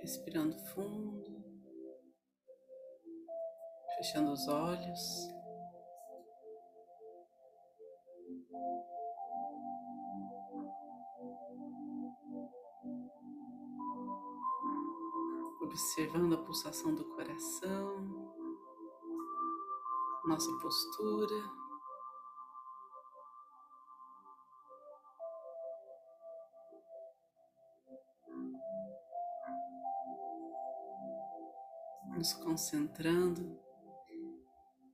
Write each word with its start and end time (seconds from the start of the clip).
respirando 0.00 0.58
fundo, 0.74 1.44
fechando 3.96 4.32
os 4.32 4.48
olhos. 4.48 5.28
Observando 15.60 16.34
a 16.34 16.44
pulsação 16.44 16.94
do 16.94 17.04
coração, 17.10 18.34
nossa 20.24 20.50
postura. 20.58 21.67
Nos 32.18 32.32
concentrando 32.32 33.56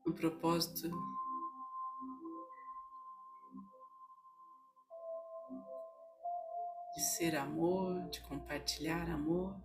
no 0.04 0.12
propósito 0.12 0.90
de 6.94 7.00
ser 7.00 7.34
amor, 7.34 8.10
de 8.10 8.20
compartilhar 8.20 9.08
amor. 9.08 9.56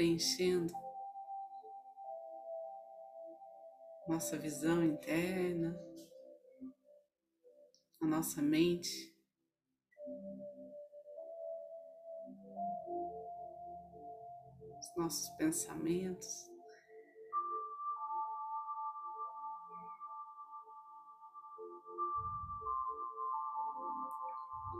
Preenchendo 0.00 0.72
nossa 4.08 4.38
visão 4.38 4.82
interna, 4.82 5.78
a 8.00 8.06
nossa 8.06 8.40
mente. 8.40 9.14
Os 14.78 14.96
nossos 14.96 15.28
pensamentos. 15.36 16.48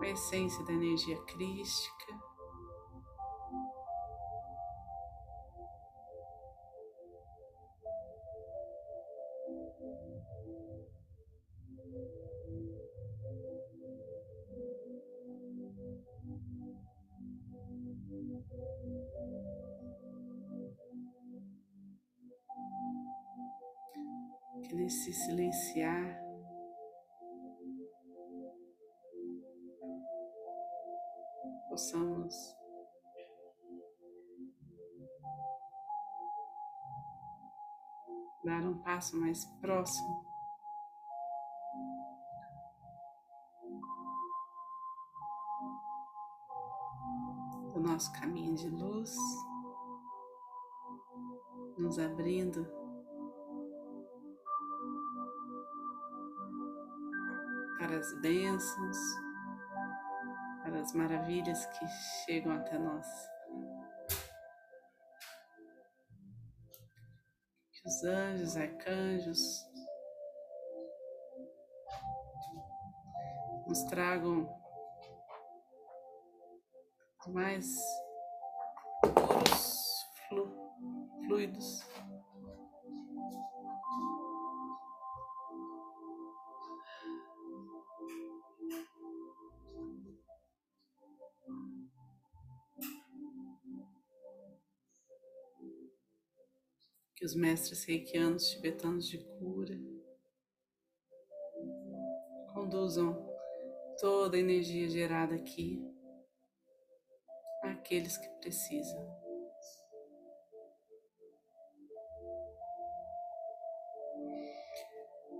A 0.01 0.07
essência 0.09 0.65
da 0.65 0.73
energia 0.73 1.23
crística. 1.25 2.30
Que 24.71 24.77
nesse 24.77 25.13
silenciar. 25.13 26.21
Possamos 31.69 32.60
passo 38.83 39.17
mais 39.19 39.45
próximo 39.61 40.25
do 47.73 47.81
nosso 47.81 48.13
caminho 48.13 48.55
de 48.57 48.69
luz, 48.69 49.15
nos 51.79 51.99
abrindo 51.99 52.67
para 57.79 57.97
as 57.97 58.21
bênçãos, 58.21 58.99
para 60.63 60.81
as 60.81 60.93
maravilhas 60.93 61.65
que 61.67 61.87
chegam 62.25 62.53
até 62.53 62.79
nós. 62.79 63.30
Os 68.01 68.05
anjos, 68.05 68.57
arcanjos 68.57 69.67
nos 73.67 73.83
tragam 73.85 74.49
mais 77.27 77.77
puros 79.03 80.07
flu, 80.29 80.49
fluidos 81.27 81.83
que 97.21 97.27
os 97.27 97.35
mestres 97.35 97.85
reikianos 97.85 98.49
tibetanos 98.49 99.07
de 99.07 99.19
cura 99.19 99.79
conduzam 102.55 103.15
toda 104.01 104.39
a 104.39 104.41
energia 104.41 104.89
gerada 104.89 105.35
aqui 105.35 105.87
àqueles 107.63 108.17
que 108.17 108.27
precisam. 108.41 109.21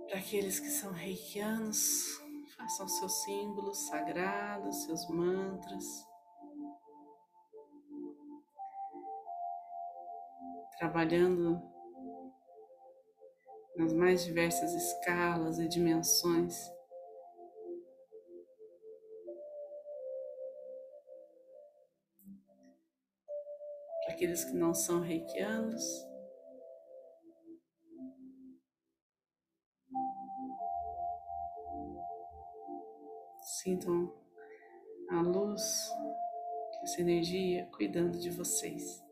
Para 0.07 0.19
aqueles 0.19 0.59
que 0.59 0.69
são 0.69 0.91
reikianos, 0.91 2.21
façam 2.55 2.87
seus 2.87 3.23
símbolos 3.23 3.87
sagrados, 3.87 4.83
seus 4.83 5.09
mantras. 5.09 6.10
Trabalhando 10.81 11.61
nas 13.75 13.93
mais 13.93 14.25
diversas 14.25 14.73
escalas 14.73 15.59
e 15.59 15.67
dimensões. 15.67 16.57
Para 24.03 24.15
aqueles 24.15 24.43
que 24.43 24.53
não 24.53 24.73
são 24.73 25.01
reikianos, 25.01 25.83
sintam 33.43 34.11
a 35.11 35.21
luz, 35.21 35.91
essa 36.81 37.01
energia 37.01 37.69
cuidando 37.71 38.17
de 38.17 38.31
vocês. 38.31 39.10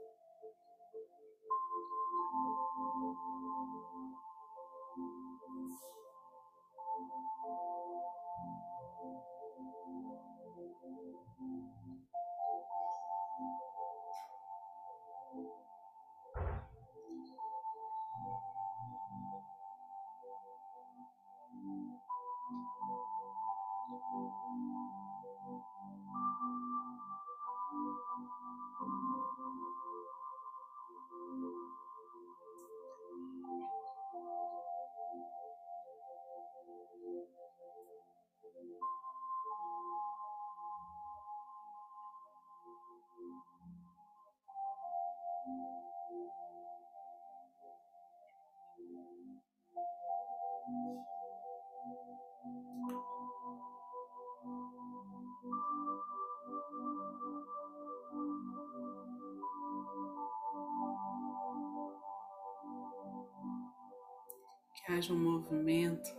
Que 64.75 64.91
haja 64.91 65.13
um 65.13 65.19
movimento 65.19 66.09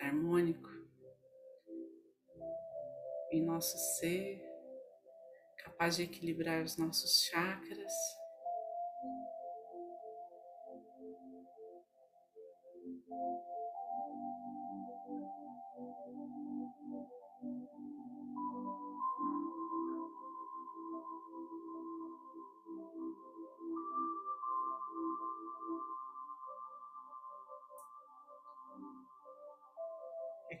harmônico 0.00 0.68
em 3.32 3.40
nosso 3.40 3.78
ser, 3.96 4.42
capaz 5.56 5.96
de 5.96 6.02
equilibrar 6.02 6.62
os 6.62 6.76
nossos 6.76 7.22
chakras. 7.22 8.21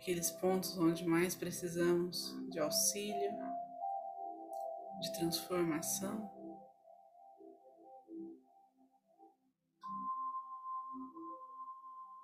Aqueles 0.02 0.32
pontos 0.32 0.76
onde 0.76 1.06
mais 1.06 1.32
precisamos 1.32 2.36
de 2.50 2.58
auxílio, 2.58 3.30
de 5.00 5.12
transformação. 5.12 6.28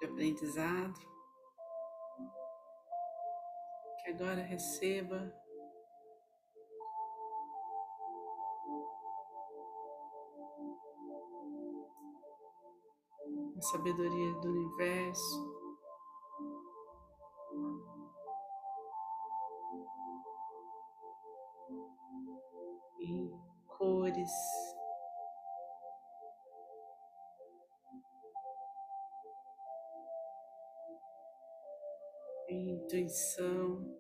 De 0.00 0.06
aprendizado, 0.06 0.98
que 4.00 4.10
agora 4.10 4.42
receba. 4.42 5.32
A 13.56 13.60
sabedoria 13.60 14.32
do 14.40 14.48
universo, 14.48 15.57
intuição. 33.08 33.98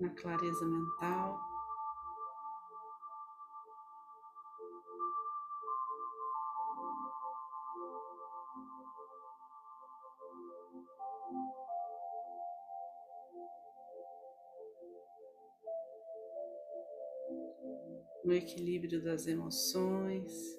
Na 0.00 0.08
clareza 0.14 0.64
mental. 0.64 1.47
No 18.28 18.34
equilíbrio 18.34 19.00
das 19.00 19.26
emoções. 19.26 20.57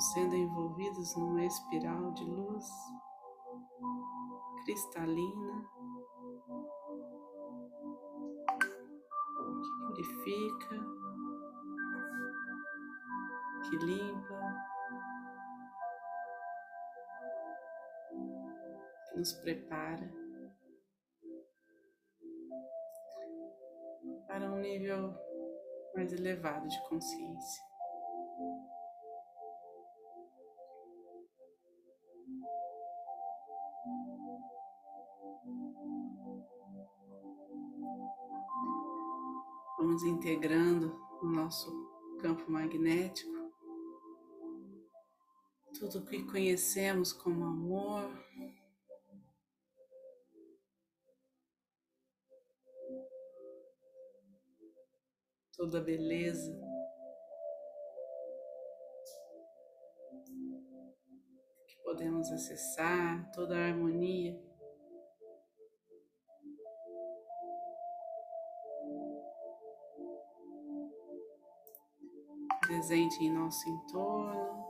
Sendo 0.00 0.34
envolvidos 0.34 1.16
numa 1.16 1.44
espiral 1.44 2.12
de 2.12 2.24
luz 2.24 2.66
cristalina 4.64 5.68
que 9.62 9.86
purifica, 9.86 10.76
que 13.68 13.76
limpa, 13.84 14.40
que 19.08 19.18
nos 19.18 19.32
prepara 19.34 20.10
para 24.26 24.50
um 24.50 24.58
nível 24.58 25.14
mais 25.94 26.12
elevado 26.12 26.66
de 26.66 26.88
consciência. 26.88 27.71
Integrando 40.04 41.00
o 41.22 41.26
nosso 41.26 41.70
campo 42.20 42.50
magnético, 42.50 43.52
tudo 45.78 46.00
o 46.00 46.04
que 46.04 46.24
conhecemos 46.24 47.12
como 47.12 47.44
amor, 47.44 48.10
toda 55.56 55.80
beleza. 55.80 56.52
que 61.68 61.76
Podemos 61.84 62.30
acessar 62.32 63.30
toda 63.32 63.56
a 63.56 63.66
harmonia. 63.68 64.51
Presente 72.72 73.22
em 73.22 73.30
nosso 73.30 73.68
entorno. 73.68 74.62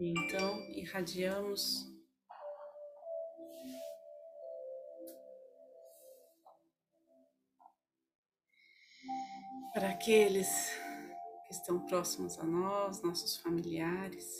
Então 0.00 0.60
irradiamos 0.72 1.86
para 9.72 9.90
aqueles 9.90 10.77
que 11.48 11.54
estão 11.54 11.80
próximos 11.86 12.38
a 12.38 12.44
nós, 12.44 13.00
nossos 13.02 13.38
familiares, 13.38 14.38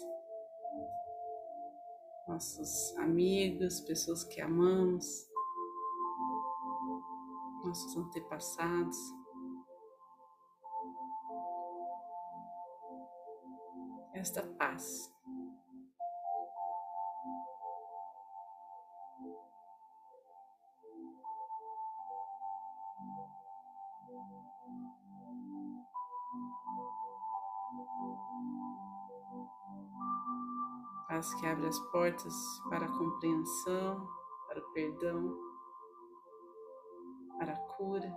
nossos 2.28 2.94
amigos, 2.98 3.80
pessoas 3.80 4.22
que 4.24 4.42
amamos, 4.42 5.26
nossos 7.64 7.96
antepassados. 7.96 8.96
Esta 14.12 14.42
paz. 14.42 15.10
Paz 31.28 31.34
que 31.34 31.46
abre 31.46 31.66
as 31.66 31.78
portas 31.78 32.34
para 32.70 32.86
a 32.86 32.98
compreensão, 32.98 34.08
para 34.46 34.60
o 34.60 34.72
perdão, 34.72 35.36
para 37.38 37.52
a 37.52 37.56
cura. 37.56 38.10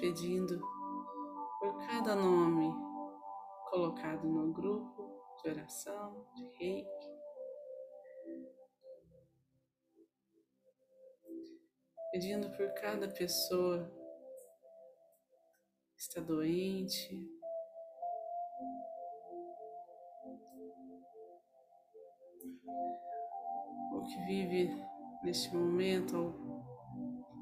Pedindo 0.00 0.60
por 1.58 1.86
cada 1.86 2.14
nome 2.14 2.72
colocado 3.70 4.28
no 4.28 4.52
grupo 4.52 5.22
de 5.42 5.50
oração, 5.50 6.26
de 6.34 6.44
reiki. 6.58 7.12
Pedindo 12.12 12.50
por 12.56 12.72
cada 12.74 13.08
pessoa 13.08 13.90
que 15.94 16.00
está 16.02 16.20
doente, 16.20 17.16
ou 23.92 24.02
que 24.04 24.20
vive 24.26 24.70
neste 25.22 25.54
momento 25.54 26.34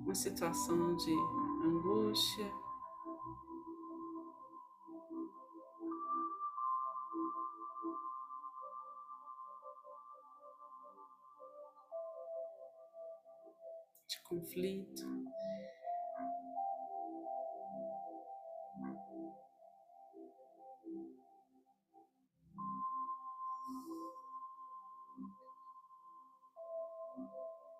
uma 0.05 0.15
situação 0.15 0.97
de 0.97 1.40
angústia. 1.71 2.53
De 14.09 14.23
conflito. 14.25 15.03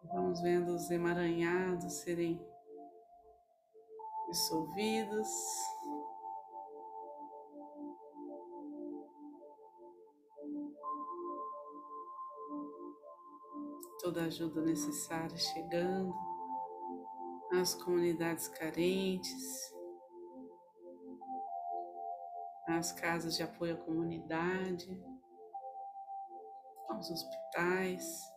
Vamos 0.05 0.41
vendo 0.41 0.75
os 0.75 0.91
emaranhados 0.91 1.93
serem 2.01 2.50
dissolvidos. 4.31 5.29
Toda 14.01 14.25
ajuda 14.25 14.63
necessária 14.63 15.37
chegando 15.37 16.15
às 17.53 17.75
comunidades 17.75 18.49
carentes, 18.49 19.75
às 22.69 22.93
casas 22.93 23.37
de 23.37 23.43
apoio 23.43 23.75
à 23.75 23.79
comunidade, 23.79 24.89
aos 26.89 27.11
hospitais. 27.11 28.31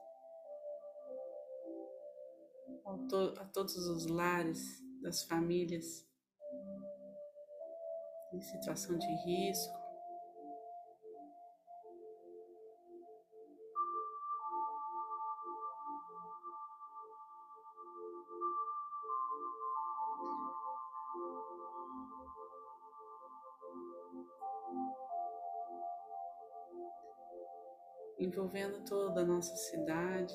a 3.40 3.46
todos 3.46 3.76
os 3.76 4.06
lares 4.06 4.83
das 5.04 5.24
famílias 5.24 6.08
em 8.34 8.42
situação 8.42 8.98
de 8.98 9.08
risco. 9.26 9.84
Envolvendo 28.18 28.86
toda 28.86 29.22
a 29.22 29.26
nossa 29.26 29.56
cidade. 29.58 30.34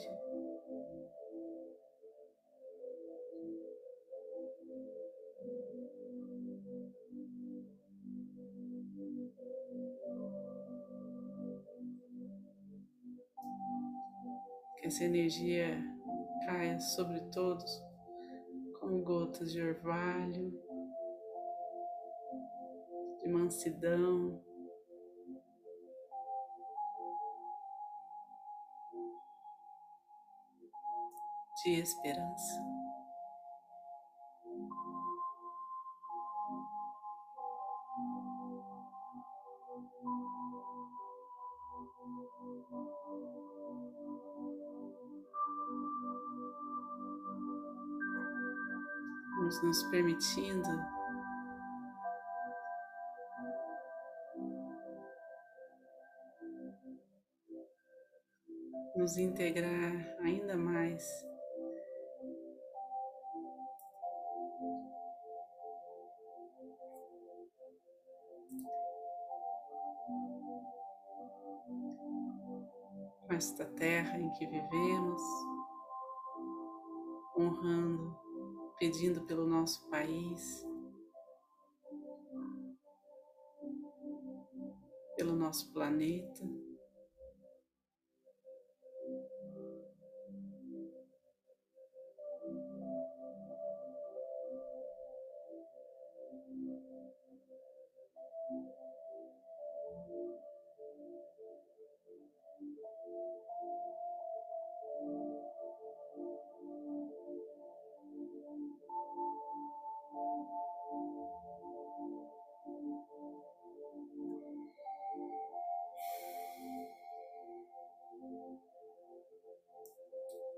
Essa 14.98 15.04
energia 15.04 15.80
caia 16.44 16.80
sobre 16.80 17.20
todos 17.30 17.64
como 18.80 19.00
gotas 19.04 19.52
de 19.52 19.62
orvalho, 19.62 20.52
de 23.22 23.28
mansidão. 23.28 24.42
De 31.62 31.80
esperança. 31.80 32.77
Nos 49.62 49.82
permitindo. 49.84 50.68
Nos 58.96 59.16
integrar 59.16 60.16
ainda 60.20 60.56
mais. 60.56 61.04
Com 73.20 73.34
esta 73.34 73.64
terra 73.64 74.18
em 74.18 74.30
que 74.32 74.46
vivemos, 74.46 75.22
honrando 77.36 78.27
pedindo 78.78 79.22
pelo 79.26 79.46
nosso 79.46 79.88
país, 79.90 80.64
pelo 85.16 85.34
nosso 85.34 85.72
planeta. 85.72 86.67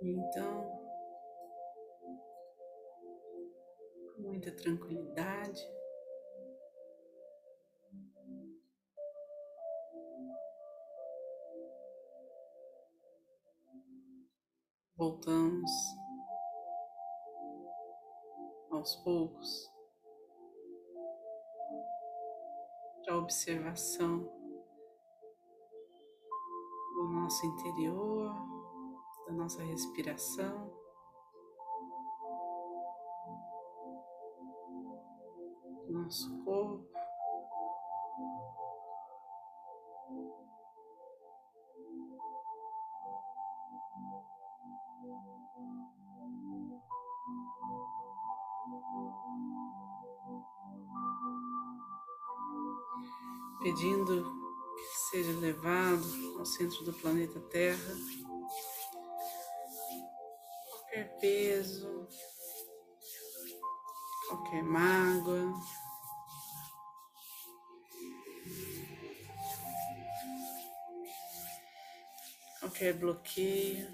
Então, 0.02 0.80
com 4.14 4.23
muita 4.23 4.50
tranquilidade, 4.57 5.62
voltamos 14.97 15.71
aos 18.71 18.97
poucos 18.97 19.71
para 23.04 23.14
a 23.16 23.19
observação 23.19 24.21
do 26.95 27.09
nosso 27.09 27.45
interior 27.45 28.60
da 29.30 29.37
nossa 29.37 29.62
respiração. 29.62 30.72
Nosso 35.88 36.44
corpo. 36.44 36.90
Pedindo 53.62 54.25
que 54.76 54.99
seja 55.10 55.38
levado 55.38 56.38
ao 56.38 56.46
centro 56.46 56.82
do 56.82 56.92
planeta 56.94 57.38
Terra 57.40 57.94
qualquer 64.50 64.62
qualquer 64.62 64.62
mágoa. 64.64 65.54
Qualquer 72.59 72.95
bloqueio 72.99 73.87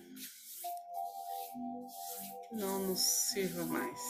que 2.48 2.54
não 2.54 2.78
nos 2.80 3.00
sirva 3.00 3.64
mais. 3.66 4.00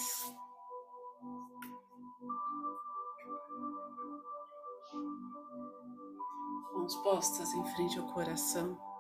Mãos 6.72 6.94
postas 7.02 7.52
em 7.52 7.64
frente 7.74 7.98
ao 7.98 8.06
coração. 8.12 8.95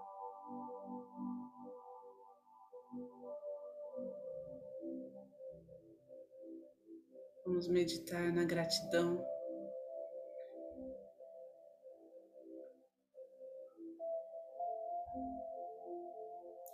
Vamos 7.66 7.80
meditar 7.80 8.32
na 8.32 8.44
gratidão. 8.44 9.26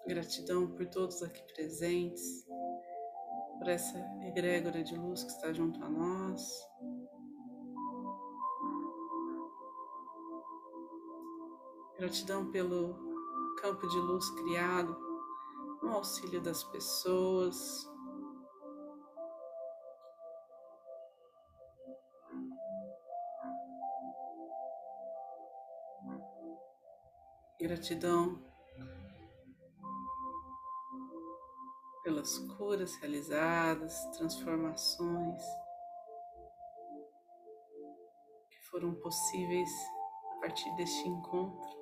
Gratidão 0.07 0.71
por 0.71 0.87
todos 0.89 1.23
aqui 1.23 1.43
presentes, 1.55 2.47
por 3.59 3.69
essa 3.69 3.99
egrégora 4.27 4.85
de 4.85 4.95
luz 4.95 5.25
que 5.25 5.31
está 5.31 5.51
junto 5.53 5.83
a 5.83 5.89
nós. 5.89 6.43
Gratidão 11.97 12.51
pelo 12.51 12.95
campo 13.63 13.87
de 13.89 13.97
luz 13.97 14.29
criado, 14.31 14.95
no 15.83 15.93
auxílio 15.93 16.43
das 16.43 16.63
pessoas, 16.65 17.91
Gratidão 27.73 28.39
pelas 32.05 32.37
curas 32.59 32.95
realizadas, 32.97 33.95
transformações 34.19 35.43
que 38.51 38.61
foram 38.69 38.95
possíveis 38.97 39.71
a 40.33 40.41
partir 40.41 40.71
deste 40.77 41.09
encontro. 41.09 41.82